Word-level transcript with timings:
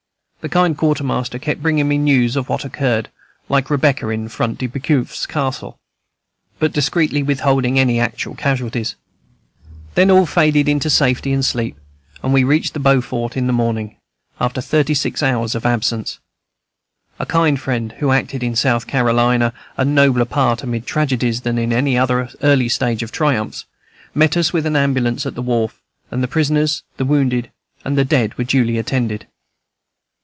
The 0.41 0.49
kind 0.49 0.75
Quartermaster 0.75 1.37
kept 1.37 1.61
bringing 1.61 1.87
me 1.87 1.99
news 1.99 2.35
of 2.35 2.49
what 2.49 2.65
occurred, 2.65 3.09
like 3.47 3.69
Rebecca 3.69 4.09
in 4.09 4.27
Front 4.27 4.57
de 4.57 4.65
Boeuf 4.65 5.11
s 5.11 5.27
castle, 5.27 5.77
but 6.57 6.73
discreetly 6.73 7.21
withholding 7.21 7.77
any 7.77 7.99
actual 7.99 8.33
casualties. 8.33 8.95
Then 9.93 10.09
all 10.09 10.25
faded 10.25 10.67
into 10.67 10.89
safety 10.89 11.31
and 11.31 11.45
sleep; 11.45 11.79
and 12.23 12.33
we 12.33 12.43
reached 12.43 12.73
Beaufort 12.81 13.37
in 13.37 13.45
the 13.45 13.53
morning, 13.53 13.97
after 14.39 14.61
thirty 14.61 14.95
six 14.95 15.21
hours 15.21 15.53
of 15.53 15.63
absence. 15.63 16.17
A 17.19 17.25
kind 17.27 17.59
friend, 17.59 17.91
who 17.99 18.09
acted 18.09 18.41
in 18.41 18.55
South 18.55 18.87
Carolina 18.87 19.53
a 19.77 19.85
nobler 19.85 20.25
part 20.25 20.63
amid 20.63 20.87
tragedies 20.87 21.41
than 21.41 21.59
in 21.59 21.71
any 21.71 21.99
of 21.99 22.09
her 22.09 22.29
early 22.41 22.67
stage 22.67 23.03
triumphs, 23.11 23.65
met 24.15 24.35
us 24.35 24.51
with 24.51 24.65
an 24.65 24.75
ambulance 24.75 25.27
at 25.27 25.35
the 25.35 25.43
wharf, 25.43 25.79
and 26.09 26.23
the 26.23 26.27
prisoners, 26.27 26.81
the 26.97 27.05
wounded, 27.05 27.51
and 27.85 27.95
the 27.95 28.03
dead 28.03 28.35
were 28.39 28.43
duly 28.43 28.79
attended. 28.79 29.27